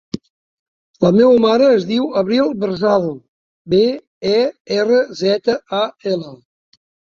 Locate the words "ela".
6.17-6.37